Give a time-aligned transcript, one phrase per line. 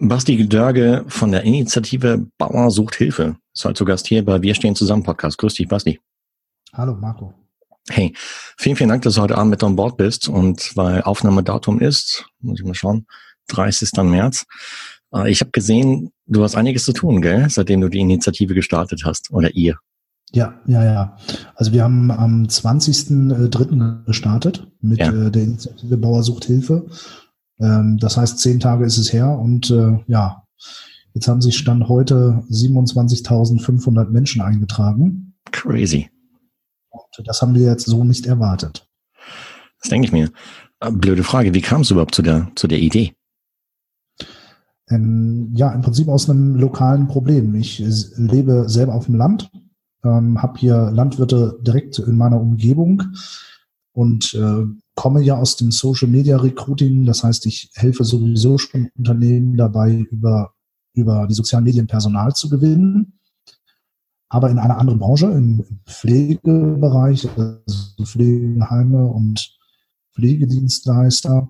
[0.00, 4.54] Basti Dörge von der Initiative Bauer sucht Hilfe ist halt zu Gast hier bei Wir
[4.54, 5.36] stehen zusammen Podcast.
[5.38, 5.98] Grüß dich, Basti.
[6.72, 7.34] Hallo, Marco.
[7.90, 8.14] Hey,
[8.56, 12.26] vielen, vielen Dank, dass du heute Abend mit an Bord bist und weil Aufnahmedatum ist,
[12.40, 13.06] muss ich mal schauen,
[13.48, 13.90] 30.
[14.04, 14.46] März.
[15.12, 19.02] Äh, ich habe gesehen, du hast einiges zu tun, gell, seitdem du die Initiative gestartet
[19.04, 19.78] hast oder ihr.
[20.30, 21.16] Ja, ja, ja.
[21.56, 24.04] Also wir haben am 20.03.
[24.04, 25.10] gestartet mit ja.
[25.10, 26.86] Äh, der Initiative Bauer sucht Hilfe.
[27.60, 30.44] Ähm, das heißt, zehn Tage ist es her und äh, ja,
[31.14, 35.34] jetzt haben sich Stand heute 27.500 Menschen eingetragen.
[35.50, 36.10] Crazy.
[36.90, 38.88] Und das haben wir jetzt so nicht erwartet.
[39.80, 40.30] Das denke ich mir.
[40.80, 43.14] Äh, blöde Frage, wie kam es überhaupt zu der, zu der Idee?
[44.90, 47.54] Ähm, ja, im Prinzip aus einem lokalen Problem.
[47.54, 47.78] Ich
[48.16, 49.50] lebe selber auf dem Land,
[50.04, 53.02] ähm, habe hier Landwirte direkt in meiner Umgebung
[53.92, 54.64] und äh,
[54.98, 57.04] komme ja aus dem Social Media Recruiting.
[57.04, 60.54] Das heißt, ich helfe sowieso schon Unternehmen dabei, über,
[60.92, 63.20] über die sozialen Medien Personal zu gewinnen.
[64.28, 69.56] Aber in einer anderen Branche, im Pflegebereich, also Pflegeheime und
[70.16, 71.48] Pflegedienstleister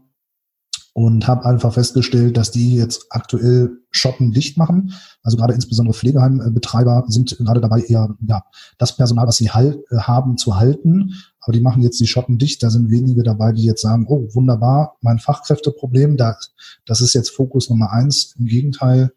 [0.93, 4.93] und habe einfach festgestellt, dass die jetzt aktuell Shoppen dicht machen.
[5.23, 8.43] Also gerade insbesondere Pflegeheimbetreiber sind gerade dabei, eher ja,
[8.77, 11.15] das Personal, was sie halt, haben, zu halten.
[11.49, 12.63] Aber die machen jetzt die Shoppen dicht.
[12.63, 16.37] Da sind wenige dabei, die jetzt sagen, oh, wunderbar, mein Fachkräfteproblem, da,
[16.85, 18.35] das ist jetzt Fokus Nummer eins.
[18.39, 19.15] Im Gegenteil,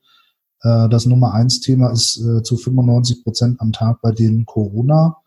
[0.62, 5.18] äh, das Nummer eins Thema ist äh, zu 95 Prozent am Tag bei denen Corona.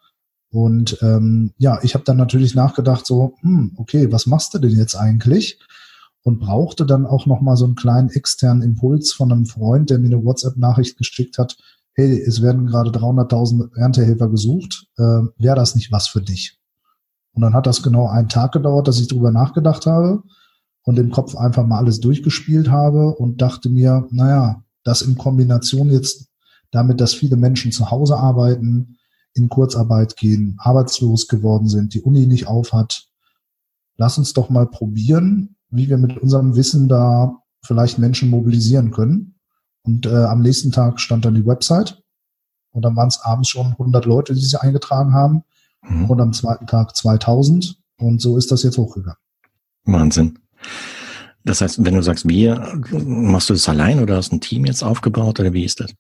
[0.50, 4.74] Und ähm, ja, ich habe dann natürlich nachgedacht, so, hm, okay, was machst du denn
[4.78, 5.58] jetzt eigentlich?
[6.22, 9.98] und brauchte dann auch noch mal so einen kleinen externen Impuls von einem Freund, der
[9.98, 11.58] mir eine WhatsApp-Nachricht geschickt hat.
[11.92, 14.86] Hey, es werden gerade 300.000 Erntehelfer gesucht.
[14.96, 15.02] Äh,
[15.36, 16.58] Wäre das nicht was für dich?
[17.34, 20.22] Und dann hat das genau einen Tag gedauert, dass ich drüber nachgedacht habe
[20.84, 25.90] und im Kopf einfach mal alles durchgespielt habe und dachte mir, naja, das in Kombination
[25.90, 26.28] jetzt
[26.70, 28.96] damit, dass viele Menschen zu Hause arbeiten,
[29.34, 33.06] in Kurzarbeit gehen, arbeitslos geworden sind, die Uni nicht aufhat.
[33.96, 39.38] Lass uns doch mal probieren, wie wir mit unserem Wissen da vielleicht Menschen mobilisieren können.
[39.82, 42.02] Und äh, am nächsten Tag stand dann die Website
[42.70, 45.42] und dann waren es abends schon 100 Leute, die sich eingetragen haben
[45.88, 46.10] mhm.
[46.10, 49.18] und am zweiten Tag 2000 und so ist das jetzt hochgegangen.
[49.84, 50.38] Wahnsinn.
[51.44, 54.82] Das heißt, wenn du sagst wir, machst du das allein oder hast ein Team jetzt
[54.82, 55.94] aufgebaut oder wie ist das?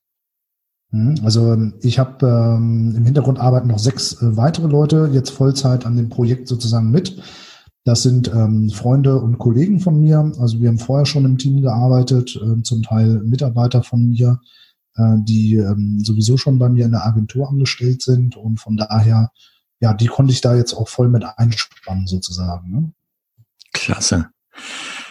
[0.90, 1.16] Mhm.
[1.22, 5.96] Also ich habe ähm, im Hintergrund arbeiten noch sechs äh, weitere Leute jetzt Vollzeit an
[5.96, 7.20] dem Projekt sozusagen mit.
[7.84, 10.32] Das sind ähm, Freunde und Kollegen von mir.
[10.38, 14.40] Also wir haben vorher schon im Team gearbeitet, äh, zum Teil Mitarbeiter von mir,
[14.96, 18.36] äh, die ähm, sowieso schon bei mir in der Agentur angestellt sind.
[18.36, 19.30] Und von daher,
[19.80, 22.70] ja, die konnte ich da jetzt auch voll mit einspannen sozusagen.
[22.70, 22.92] Ne?
[23.72, 24.30] Klasse.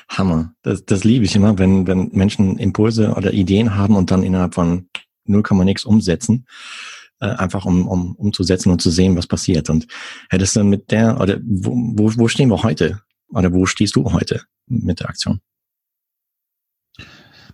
[0.09, 0.53] Hammer.
[0.62, 4.56] Das, das liebe ich immer, wenn, wenn Menschen Impulse oder Ideen haben und dann innerhalb
[4.56, 4.90] von
[5.25, 6.46] 0, nix umsetzen
[7.23, 9.69] äh, einfach um, um umzusetzen und zu sehen, was passiert.
[9.69, 9.88] Und
[10.29, 13.02] hättest du mit der, oder wo, wo, wo stehen wir heute?
[13.29, 15.40] Oder wo stehst du heute mit der Aktion?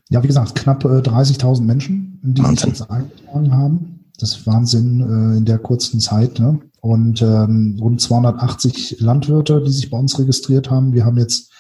[0.09, 2.71] Ja, wie gesagt, knapp äh, 30.000 Menschen, die Wahnsinn.
[2.71, 4.05] sich jetzt eingetragen haben.
[4.17, 6.39] Das ist Wahnsinn äh, in der kurzen Zeit.
[6.39, 6.59] Ne?
[6.81, 10.93] Und ähm, rund 280 Landwirte, die sich bei uns registriert haben.
[10.93, 11.51] Wir haben jetzt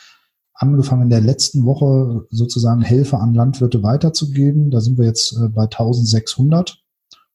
[0.53, 4.71] angefangen in der letzten Woche sozusagen Helfer an Landwirte weiterzugeben.
[4.71, 6.81] Da sind wir jetzt äh, bei 1600.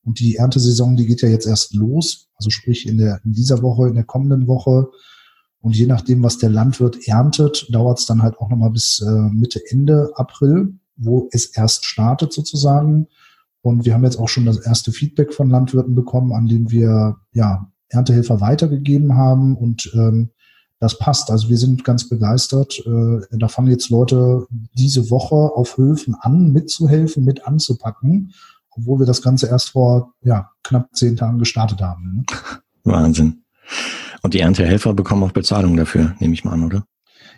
[0.04, 3.62] Und die Erntesaison, die geht ja jetzt erst los, also sprich in, der, in dieser
[3.62, 4.90] Woche, in der kommenden Woche.
[5.60, 9.30] Und je nachdem, was der Landwirt erntet, dauert es dann halt auch nochmal bis äh,
[9.32, 13.08] Mitte, Ende April, wo es erst startet sozusagen.
[13.62, 17.16] Und wir haben jetzt auch schon das erste Feedback von Landwirten bekommen, an dem wir
[17.32, 19.56] ja Erntehelfer weitergegeben haben.
[19.56, 20.30] Und ähm,
[20.80, 21.30] das passt.
[21.30, 22.82] Also wir sind ganz begeistert.
[22.86, 28.32] Äh, da fangen jetzt Leute diese Woche auf Höfen an, mitzuhelfen, mit anzupacken
[28.76, 32.16] obwohl wir das Ganze erst vor ja, knapp zehn Tagen gestartet haben.
[32.16, 32.24] Ne?
[32.84, 33.44] Wahnsinn.
[34.22, 36.84] Und die Erntehelfer bekommen auch Bezahlung dafür, nehme ich mal an, oder?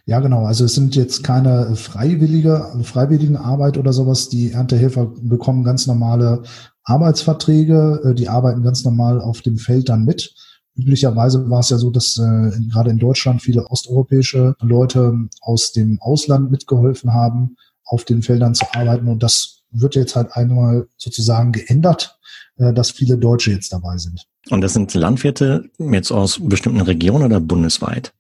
[0.07, 0.45] Ja, genau.
[0.45, 4.29] Also es sind jetzt keine freiwillige, freiwilligen Arbeit oder sowas.
[4.29, 6.43] Die Erntehelfer bekommen ganz normale
[6.87, 8.01] Arbeitsverträge.
[8.05, 10.35] Äh, die arbeiten ganz normal auf dem Feld dann mit.
[10.75, 15.99] Üblicherweise war es ja so, dass äh, gerade in Deutschland viele osteuropäische Leute aus dem
[16.01, 19.09] Ausland mitgeholfen haben, auf den Feldern zu arbeiten.
[19.09, 22.19] Und das wird jetzt halt einmal sozusagen geändert,
[22.57, 24.27] äh, dass viele Deutsche jetzt dabei sind.
[24.51, 28.13] Und das sind Landwirte jetzt aus bestimmten Regionen oder bundesweit,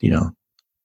[0.00, 0.32] die da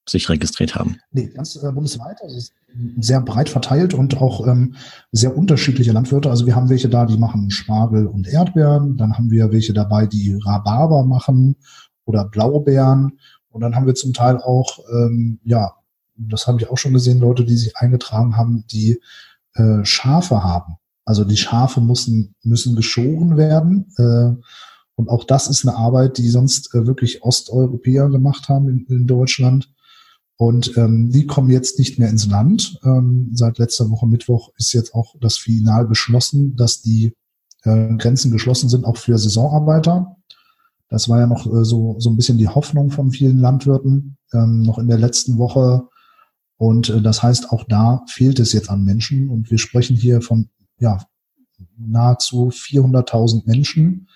[0.08, 0.98] sich registriert haben?
[1.12, 2.18] Nee, ganz äh, bundesweit.
[2.22, 2.50] Also
[2.98, 4.74] sehr breit verteilt und auch ähm,
[5.12, 6.30] sehr unterschiedliche Landwirte.
[6.30, 8.96] Also wir haben welche da, die machen Spargel und Erdbeeren.
[8.96, 11.56] Dann haben wir welche dabei, die Rhabarber machen
[12.04, 13.18] oder Blaubeeren.
[13.50, 15.74] Und dann haben wir zum Teil auch, ähm, ja,
[16.16, 19.00] das habe ich auch schon gesehen, Leute, die sich eingetragen haben, die
[19.54, 20.74] äh, Schafe haben.
[21.04, 23.92] Also die Schafe müssen, müssen geschoren werden.
[23.96, 24.42] Äh,
[24.96, 29.06] und auch das ist eine Arbeit, die sonst äh, wirklich Osteuropäer gemacht haben in, in
[29.06, 29.68] Deutschland.
[30.36, 32.78] Und ähm, die kommen jetzt nicht mehr ins Land.
[32.84, 37.14] Ähm, seit letzter Woche Mittwoch ist jetzt auch das Final beschlossen, dass die
[37.62, 40.16] äh, Grenzen geschlossen sind, auch für Saisonarbeiter.
[40.88, 44.62] Das war ja noch äh, so, so ein bisschen die Hoffnung von vielen Landwirten, ähm,
[44.62, 45.88] noch in der letzten Woche.
[46.56, 49.30] Und äh, das heißt, auch da fehlt es jetzt an Menschen.
[49.30, 50.48] Und wir sprechen hier von
[50.78, 50.98] ja,
[51.76, 54.08] nahezu 400.000 Menschen,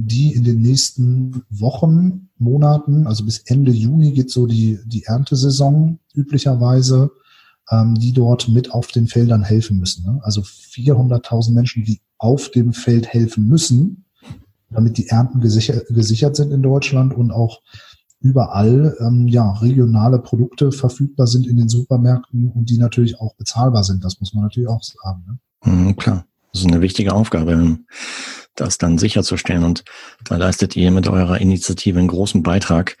[0.00, 5.98] die in den nächsten Wochen, Monaten, also bis Ende Juni geht so die, die Erntesaison
[6.14, 7.10] üblicherweise,
[7.70, 10.04] ähm, die dort mit auf den Feldern helfen müssen.
[10.04, 10.20] Ne?
[10.22, 14.04] Also 400.000 Menschen, die auf dem Feld helfen müssen,
[14.70, 17.60] damit die Ernten gesichert, gesichert sind in Deutschland und auch
[18.20, 23.82] überall ähm, ja regionale Produkte verfügbar sind in den Supermärkten und die natürlich auch bezahlbar
[23.82, 24.04] sind.
[24.04, 25.24] Das muss man natürlich auch sagen.
[25.26, 25.72] Ne?
[25.72, 26.24] Mhm, klar,
[26.58, 27.78] das ist eine wichtige Aufgabe,
[28.56, 29.62] das dann sicherzustellen.
[29.62, 29.84] Und
[30.24, 32.96] da leistet ihr mit eurer Initiative einen großen Beitrag.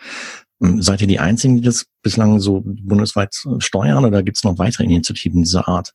[0.62, 4.58] Ähm, seid ihr die Einzigen, die das bislang so bundesweit steuern oder gibt es noch
[4.58, 5.92] weitere Initiativen dieser Art?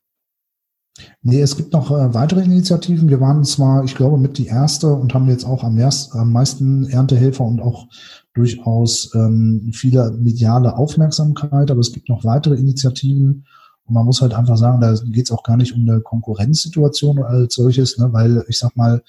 [1.22, 3.08] Nee, es gibt noch äh, weitere Initiativen.
[3.08, 6.32] Wir waren zwar, ich glaube, mit die erste und haben jetzt auch am, erst, am
[6.32, 7.88] meisten Erntehelfer und auch
[8.34, 13.46] durchaus ähm, viele mediale Aufmerksamkeit, aber es gibt noch weitere Initiativen.
[13.86, 17.22] Und man muss halt einfach sagen, da geht es auch gar nicht um eine Konkurrenzsituation
[17.22, 19.02] als solches, ne, weil ich sag mal,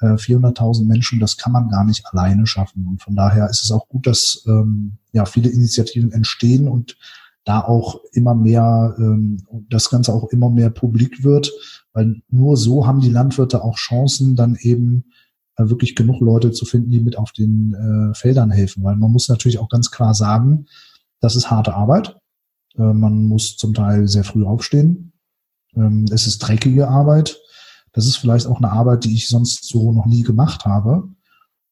[0.00, 2.86] 400.000 äh, Menschen, das kann man gar nicht alleine schaffen.
[2.88, 6.96] Und von daher ist es auch gut, dass ähm, ja viele Initiativen entstehen und
[7.44, 11.52] da auch immer mehr, ähm, das Ganze auch immer mehr publik wird,
[11.92, 15.04] weil nur so haben die Landwirte auch Chancen, dann eben
[15.56, 18.82] äh, wirklich genug Leute zu finden, die mit auf den äh, Feldern helfen.
[18.84, 20.66] Weil man muss natürlich auch ganz klar sagen,
[21.20, 22.16] das ist harte Arbeit.
[22.76, 25.12] Äh, man muss zum Teil sehr früh aufstehen.
[25.74, 27.40] Ähm, es ist dreckige Arbeit.
[27.92, 31.08] Das ist vielleicht auch eine Arbeit, die ich sonst so noch nie gemacht habe.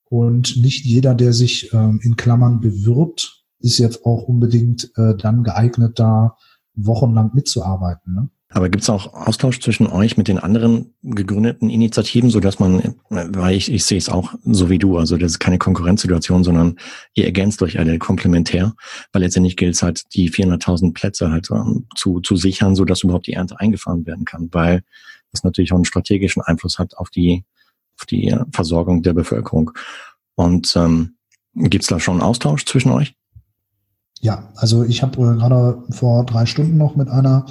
[0.05, 5.45] Und nicht jeder, der sich ähm, in Klammern bewirbt, ist jetzt auch unbedingt äh, dann
[5.45, 6.37] geeignet, da
[6.75, 8.15] wochenlang mitzuarbeiten.
[8.15, 8.31] Ne?
[8.53, 12.97] Aber gibt es auch Austausch zwischen euch mit den anderen gegründeten Initiativen, so dass man,
[13.09, 16.77] weil ich, ich sehe es auch so wie du, also das ist keine Konkurrenzsituation, sondern
[17.15, 18.75] ihr ergänzt euch alle komplementär,
[19.13, 23.05] weil letztendlich gilt es halt, die 400.000 Plätze halt um, zu, zu sichern, so dass
[23.05, 24.83] überhaupt die Ernte eingefahren werden kann, weil
[25.31, 27.45] das natürlich auch einen strategischen Einfluss hat auf die,
[27.99, 29.71] auf die Versorgung der Bevölkerung.
[30.35, 31.15] Und ähm,
[31.55, 33.15] gibt es da schon Austausch zwischen euch?
[34.21, 37.47] Ja, also ich habe äh, gerade vor drei Stunden noch mit einer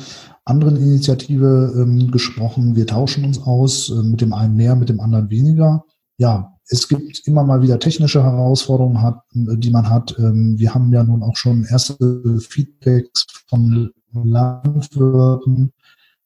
[0.49, 2.75] anderen Initiative ähm, gesprochen.
[2.75, 5.85] Wir tauschen uns aus, äh, mit dem einen mehr, mit dem anderen weniger.
[6.17, 10.15] Ja, es gibt immer mal wieder technische Herausforderungen, hat, die man hat.
[10.19, 15.71] Ähm, wir haben ja nun auch schon erste Feedbacks von Landwirten,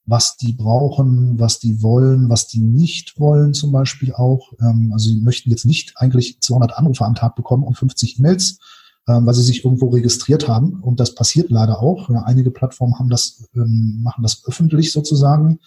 [0.06, 4.52] was die brauchen, was die wollen, was die nicht wollen zum Beispiel auch.
[4.60, 8.60] Ähm, also sie möchten jetzt nicht eigentlich 200 Anrufe am Tag bekommen und 50 E-Mails,
[9.08, 10.80] ähm, weil sie sich irgendwo registriert haben.
[10.82, 12.10] Und das passiert leider auch.
[12.10, 15.60] Ja, einige Plattformen haben das, ähm, machen das öffentlich sozusagen.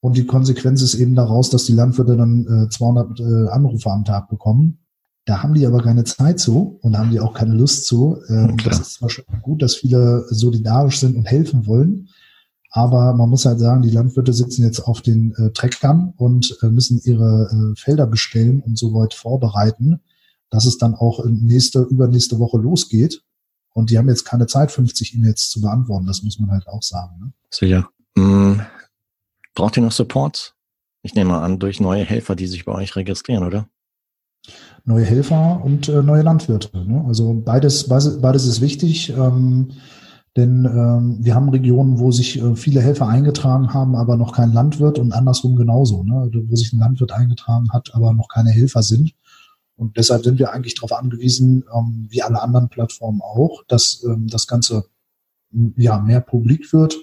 [0.00, 4.04] Und die Konsequenz ist eben daraus, dass die Landwirte dann äh, 200 äh, Anrufe am
[4.04, 4.78] Tag bekommen.
[5.24, 8.18] Da haben die aber keine Zeit zu und da haben die auch keine Lust zu.
[8.28, 12.08] Ähm, das ist zwar schon gut, dass viele solidarisch sind und helfen wollen.
[12.70, 16.66] Aber man muss halt sagen, die Landwirte sitzen jetzt auf den äh, Treckern und äh,
[16.66, 20.00] müssen ihre äh, Felder bestellen und so weit vorbereiten
[20.52, 23.22] dass es dann auch nächste, übernächste Woche losgeht.
[23.72, 26.06] Und die haben jetzt keine Zeit, 50 E-Mails zu beantworten.
[26.06, 27.18] Das muss man halt auch sagen.
[27.18, 27.32] Ne?
[27.50, 27.88] Sicher.
[28.16, 28.60] Hm.
[29.54, 30.54] Braucht ihr noch Support?
[31.02, 33.66] Ich nehme mal an, durch neue Helfer, die sich bei euch registrieren, oder?
[34.84, 36.76] Neue Helfer und äh, neue Landwirte.
[36.76, 37.02] Ne?
[37.06, 39.08] Also beides, beides, beides ist wichtig.
[39.10, 39.72] Ähm,
[40.36, 44.52] denn ähm, wir haben Regionen, wo sich äh, viele Helfer eingetragen haben, aber noch kein
[44.52, 46.30] Landwirt und andersrum genauso, ne?
[46.46, 49.14] wo sich ein Landwirt eingetragen hat, aber noch keine Helfer sind.
[49.76, 54.28] Und deshalb sind wir eigentlich darauf angewiesen, ähm, wie alle anderen Plattformen auch, dass ähm,
[54.28, 54.86] das Ganze
[55.76, 56.96] ja mehr publik wird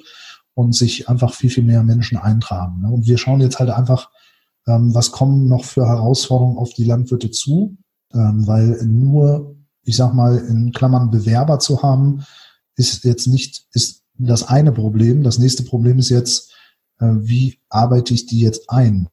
[0.54, 2.82] und sich einfach viel, viel mehr Menschen eintragen.
[2.82, 2.92] Ne?
[2.92, 4.10] Und wir schauen jetzt halt einfach,
[4.68, 7.78] ähm, was kommen noch für Herausforderungen auf die Landwirte zu,
[8.14, 12.24] ähm, weil nur, ich sag mal, in Klammern Bewerber zu haben,
[12.76, 15.24] ist jetzt nicht, ist das eine Problem.
[15.24, 16.54] Das nächste Problem ist jetzt,
[17.00, 19.10] äh, wie arbeite ich die jetzt ein?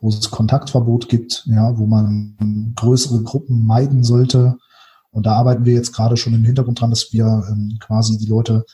[0.00, 4.56] Wo es Kontaktverbot gibt, ja, wo man größere Gruppen meiden sollte.
[5.10, 8.26] Und da arbeiten wir jetzt gerade schon im Hintergrund dran, dass wir ähm, quasi die
[8.26, 8.64] Leute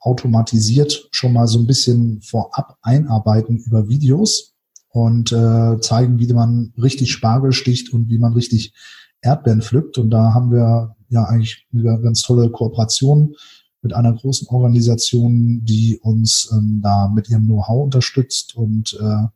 [0.00, 4.54] automatisiert schon mal so ein bisschen vorab einarbeiten über Videos
[4.90, 8.72] und äh, zeigen, wie man richtig Spargel sticht und wie man richtig
[9.20, 9.98] Erdbeeren pflückt.
[9.98, 13.34] Und da haben wir ja eigentlich eine ganz tolle Kooperation
[13.82, 19.28] mit einer großen Organisation, die uns ähm, da mit ihrem Know-how unterstützt und äh,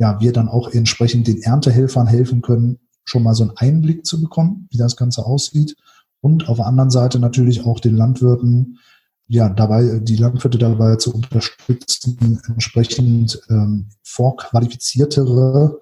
[0.00, 4.18] ja, wir dann auch entsprechend den Erntehelfern helfen können, schon mal so einen Einblick zu
[4.20, 5.76] bekommen, wie das Ganze aussieht.
[6.22, 8.78] Und auf der anderen Seite natürlich auch den Landwirten,
[9.28, 15.78] ja, dabei, die Landwirte dabei zu unterstützen, entsprechend ähm, vorqualifiziertere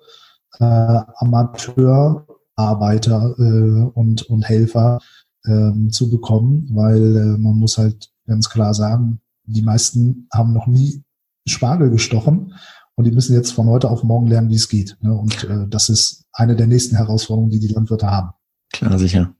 [0.58, 4.98] äh, Amateurarbeiter äh, und, und Helfer
[5.46, 10.66] ähm, zu bekommen, weil äh, man muss halt ganz klar sagen, die meisten haben noch
[10.66, 11.04] nie
[11.46, 12.54] Spargel gestochen
[12.98, 14.96] und die müssen jetzt von heute auf morgen lernen, wie es geht.
[15.00, 15.14] Ne?
[15.14, 18.30] Und äh, das ist eine der nächsten Herausforderungen, die die Landwirte haben.
[18.72, 19.32] Klar, sicher.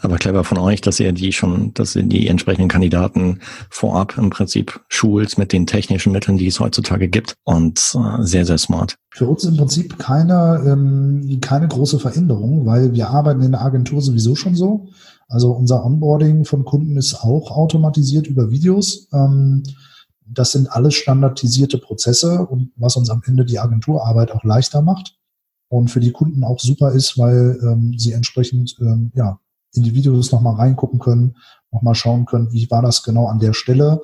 [0.00, 4.30] Aber clever von euch, dass ihr die schon, dass ihr die entsprechenden Kandidaten vorab im
[4.30, 8.96] Prinzip schult mit den technischen Mitteln, die es heutzutage gibt und äh, sehr, sehr smart.
[9.10, 14.00] Für uns im Prinzip keine, ähm, keine große Veränderung, weil wir arbeiten in der Agentur
[14.00, 14.88] sowieso schon so.
[15.28, 19.08] Also unser Onboarding von Kunden ist auch automatisiert über Videos.
[19.12, 19.62] Ähm,
[20.30, 25.16] das sind alles standardisierte Prozesse und was uns am Ende die Agenturarbeit auch leichter macht
[25.68, 29.40] und für die Kunden auch super ist, weil ähm, sie entsprechend ähm, ja,
[29.74, 31.36] in die Videos nochmal reingucken können,
[31.70, 34.00] nochmal schauen können, wie war das genau an der Stelle.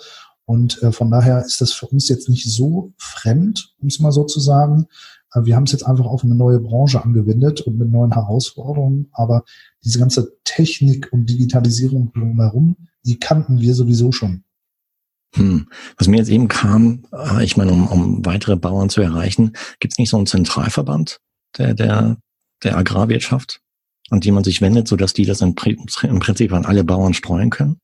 [0.46, 4.12] Und äh, von daher ist das für uns jetzt nicht so fremd, um es mal
[4.12, 4.86] so zu sagen.
[5.32, 9.08] Äh, wir haben es jetzt einfach auf eine neue Branche angewendet und mit neuen Herausforderungen.
[9.12, 9.44] Aber
[9.82, 14.44] diese ganze Technik und Digitalisierung drumherum, die kannten wir sowieso schon.
[15.34, 15.66] Hm.
[15.98, 19.94] Was mir jetzt eben kam, äh, ich meine, um, um weitere Bauern zu erreichen, gibt
[19.94, 21.18] es nicht so einen Zentralverband
[21.58, 22.16] der, der,
[22.62, 23.60] der Agrarwirtschaft,
[24.10, 27.78] an die man sich wendet, sodass die das im, Prinzip an alle Bauern streuen können?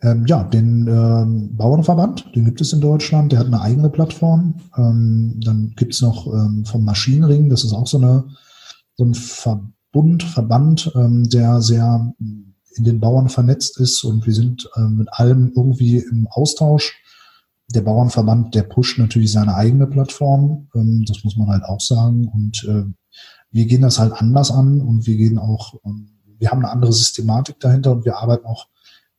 [0.00, 4.60] Ähm, ja, den ähm, Bauernverband, den gibt es in Deutschland, der hat eine eigene Plattform.
[4.76, 8.24] Ähm, dann gibt es noch ähm, vom Maschinenring, das ist auch so, eine,
[8.94, 12.14] so ein Verbund, Verband, ähm, der sehr
[12.78, 17.02] in den Bauern vernetzt ist und wir sind ähm, mit allem irgendwie im Austausch
[17.68, 20.68] der Bauernverband, der pusht natürlich seine eigene Plattform.
[20.74, 22.28] Ähm, das muss man halt auch sagen.
[22.28, 22.84] Und äh,
[23.50, 26.92] wir gehen das halt anders an und wir gehen auch, ähm, wir haben eine andere
[26.92, 28.68] Systematik dahinter und wir arbeiten auch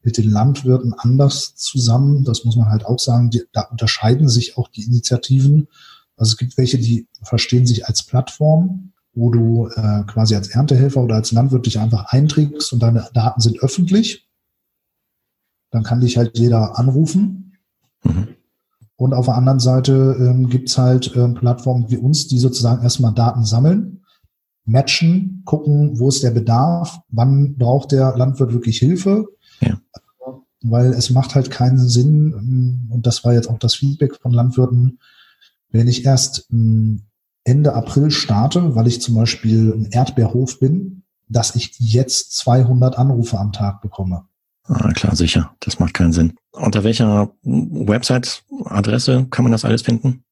[0.01, 2.23] mit den Landwirten anders zusammen.
[2.23, 3.29] Das muss man halt auch sagen.
[3.51, 5.67] Da unterscheiden sich auch die Initiativen.
[6.15, 11.01] Also es gibt welche, die verstehen sich als Plattform, wo du äh, quasi als Erntehelfer
[11.01, 14.27] oder als Landwirt dich einfach einträgst und deine Daten sind öffentlich.
[15.71, 17.57] Dann kann dich halt jeder anrufen.
[18.03, 18.29] Mhm.
[18.95, 23.13] Und auf der anderen Seite ähm, gibt halt ähm, Plattformen wie uns, die sozusagen erstmal
[23.13, 24.03] Daten sammeln,
[24.65, 29.27] matchen, gucken, wo ist der Bedarf, wann braucht der Landwirt wirklich Hilfe.
[29.61, 29.79] Ja.
[30.61, 34.31] Weil es macht halt keinen Sinn, ähm, und das war jetzt auch das Feedback von
[34.31, 34.99] Landwirten,
[35.71, 37.03] wenn ich erst ähm,
[37.43, 43.37] Ende April starte, weil ich zum Beispiel ein Erdbeerhof bin, dass ich jetzt 200 Anrufe
[43.39, 44.27] am Tag bekomme.
[44.63, 45.55] Ah, klar, sicher.
[45.59, 46.35] Das macht keinen Sinn.
[46.51, 50.23] Unter welcher Website-Adresse kann man das alles finden?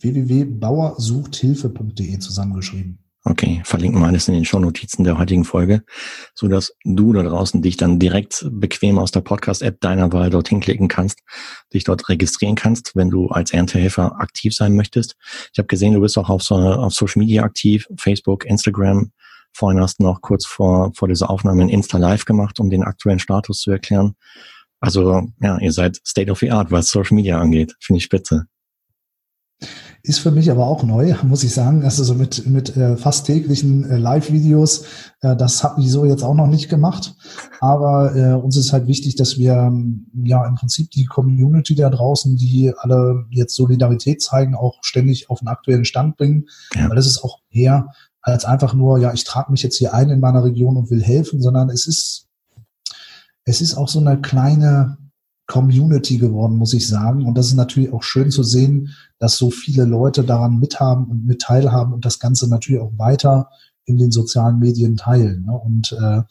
[0.00, 3.03] www.bauersuchthilfe.de zusammengeschrieben.
[3.26, 5.82] Okay, verlinken wir alles in den Shownotizen der heutigen Folge,
[6.34, 10.60] so dass du da draußen dich dann direkt bequem aus der Podcast-App deiner Wahl dorthin
[10.60, 11.20] klicken kannst,
[11.72, 15.16] dich dort registrieren kannst, wenn du als Erntehelfer aktiv sein möchtest.
[15.52, 19.10] Ich habe gesehen, du bist auch auf, auf Social Media aktiv, Facebook, Instagram,
[19.56, 22.82] Vorhin hast du noch kurz vor, vor dieser Aufnahme ein Insta Live gemacht, um den
[22.82, 24.16] aktuellen Status zu erklären.
[24.80, 27.74] Also, ja, ihr seid State of the Art, was Social Media angeht.
[27.78, 28.46] Finde ich spitze.
[30.06, 31.82] Ist für mich aber auch neu, muss ich sagen.
[31.82, 34.84] Also so mit, mit äh, fast täglichen äh, Live-Videos,
[35.22, 37.16] äh, das habe ich so jetzt auch noch nicht gemacht.
[37.58, 41.88] Aber äh, uns ist halt wichtig, dass wir ähm, ja im Prinzip die Community da
[41.88, 46.48] draußen, die alle jetzt Solidarität zeigen, auch ständig auf den aktuellen Stand bringen.
[46.74, 46.90] Ja.
[46.90, 47.88] Weil das ist auch eher
[48.20, 51.02] als einfach nur, ja, ich trage mich jetzt hier ein in meiner Region und will
[51.02, 52.26] helfen, sondern es ist,
[53.46, 54.98] es ist auch so eine kleine
[55.46, 57.26] Community geworden, muss ich sagen.
[57.26, 61.26] Und das ist natürlich auch schön zu sehen, dass so viele Leute daran mithaben und
[61.26, 63.50] mit teilhaben und das Ganze natürlich auch weiter
[63.84, 65.44] in den sozialen Medien teilen.
[65.44, 65.52] Ne?
[65.52, 66.22] Und äh,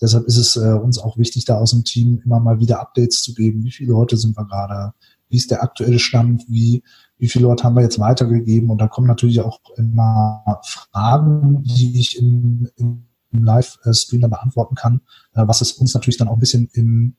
[0.00, 3.22] deshalb ist es äh, uns auch wichtig, da aus dem Team immer mal wieder Updates
[3.22, 3.62] zu geben.
[3.64, 4.92] Wie viele Leute sind wir gerade?
[5.28, 6.44] Wie ist der aktuelle Stand?
[6.48, 6.82] Wie
[7.18, 8.70] wie viele Leute haben wir jetzt weitergegeben?
[8.70, 15.00] Und da kommen natürlich auch immer Fragen, die ich im, im Live-Stream dann beantworten kann,
[15.34, 17.16] äh, was es uns natürlich dann auch ein bisschen im,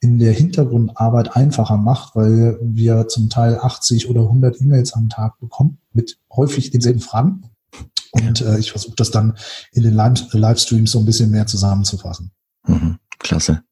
[0.00, 5.38] in der Hintergrundarbeit einfacher macht, weil wir zum Teil 80 oder 100 E-Mails am Tag
[5.40, 7.42] bekommen mit häufig denselben Fragen.
[8.12, 9.36] Und äh, ich versuche das dann
[9.72, 12.30] in den Livestreams so ein bisschen mehr zusammenzufassen.
[12.66, 13.62] Mhm, klasse.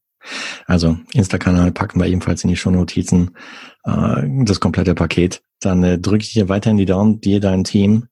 [0.66, 3.36] Also Insta-Kanal packen wir ebenfalls in die Shownotizen.
[3.84, 5.42] Äh, das komplette Paket.
[5.60, 8.08] Dann äh, drücke ich dir weiterhin die Daumen, dir, dein Team,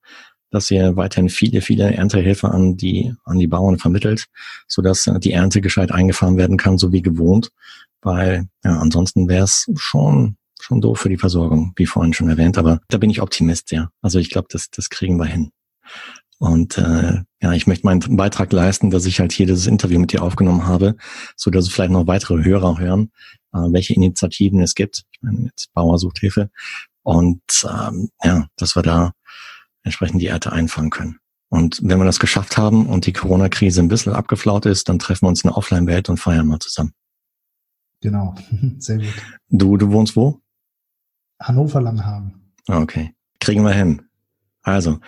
[0.51, 4.27] dass ihr weiterhin viele, viele Erntehilfe an die, an die Bauern vermittelt,
[4.69, 7.51] sodass äh, die Ernte gescheit eingefahren werden kann, so wie gewohnt.
[8.03, 12.59] Weil ja, ansonsten wäre es schon, schon doof für die Versorgung, wie vorhin schon erwähnt.
[12.59, 13.91] Aber da bin ich Optimist, ja.
[14.03, 15.51] Also ich glaube, das, das kriegen wir hin.
[16.39, 20.11] Und äh, ja, ich möchte meinen Beitrag leisten, dass ich halt hier dieses Interview mit
[20.11, 20.97] dir aufgenommen habe,
[21.37, 23.13] so dass vielleicht noch weitere Hörer hören,
[23.53, 25.05] äh, welche Initiativen es gibt.
[25.13, 26.51] Ich meine, jetzt Bauer sucht Hilfe.
[27.05, 29.13] Und ähm, ja, dass wir da
[29.85, 31.19] entsprechend die Erde einfangen können.
[31.49, 35.27] Und wenn wir das geschafft haben und die Corona-Krise ein bisschen abgeflaut ist, dann treffen
[35.27, 36.93] wir uns in der Offline-Welt und feiern mal zusammen.
[38.03, 38.35] Genau,
[38.79, 39.15] sehr gut.
[39.49, 40.41] Du, du wohnst wo?
[41.41, 42.53] Hannover Langhagen.
[42.69, 44.03] Okay, kriegen wir hin.
[44.63, 44.99] Also,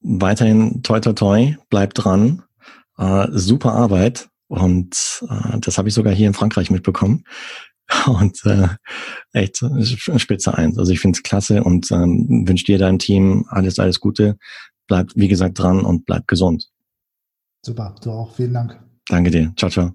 [0.00, 2.42] weiterhin toi toi toi, bleibt dran.
[2.98, 7.24] Äh, super Arbeit und äh, das habe ich sogar hier in Frankreich mitbekommen.
[8.06, 8.66] Und äh,
[9.32, 9.62] echt
[10.16, 10.76] Spitze eins.
[10.76, 14.38] Also ich finde es klasse und ähm, wünsche dir deinem Team alles, alles Gute.
[14.88, 16.68] Bleib, wie gesagt, dran und bleib gesund.
[17.64, 18.34] Super, du auch.
[18.34, 18.82] Vielen Dank.
[19.08, 19.52] Danke dir.
[19.56, 19.92] Ciao, ciao.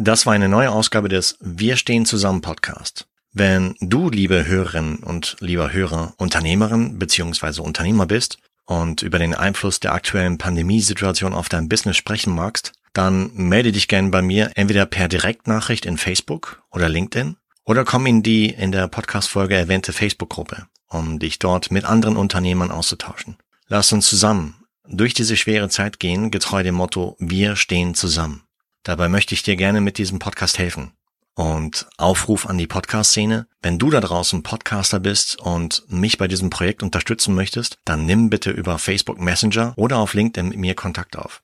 [0.00, 3.08] Das war eine neue Ausgabe des Wir stehen zusammen Podcast.
[3.32, 7.60] Wenn du, liebe Hörerinnen und lieber Hörer, Unternehmerin bzw.
[7.62, 13.32] Unternehmer bist und über den Einfluss der aktuellen Pandemiesituation auf dein Business sprechen magst, dann
[13.34, 18.22] melde dich gerne bei mir entweder per Direktnachricht in Facebook oder LinkedIn oder komm in
[18.22, 23.36] die in der Podcast-Folge erwähnte Facebook-Gruppe, um dich dort mit anderen Unternehmern auszutauschen.
[23.66, 24.54] Lass uns zusammen
[24.88, 28.44] durch diese schwere Zeit gehen, getreu dem Motto Wir stehen zusammen.
[28.82, 30.92] Dabei möchte ich dir gerne mit diesem Podcast helfen.
[31.34, 33.46] Und Aufruf an die Podcast-Szene.
[33.62, 38.28] Wenn du da draußen Podcaster bist und mich bei diesem Projekt unterstützen möchtest, dann nimm
[38.28, 41.42] bitte über Facebook Messenger oder auf LinkedIn mit mir Kontakt auf.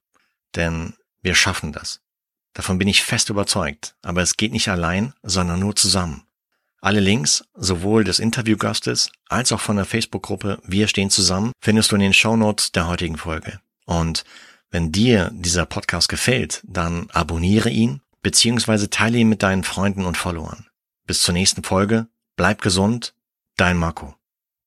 [0.56, 2.00] Denn wir schaffen das.
[2.54, 3.94] Davon bin ich fest überzeugt.
[4.02, 6.24] Aber es geht nicht allein, sondern nur zusammen.
[6.80, 11.96] Alle Links, sowohl des Interviewgastes als auch von der Facebook-Gruppe Wir stehen zusammen, findest du
[11.96, 13.60] in den Shownotes der heutigen Folge.
[13.86, 14.24] Und
[14.74, 20.16] wenn dir dieser Podcast gefällt, dann abonniere ihn beziehungsweise teile ihn mit deinen Freunden und
[20.16, 20.66] Followern.
[21.06, 23.14] Bis zur nächsten Folge, bleib gesund,
[23.56, 24.16] dein Marco.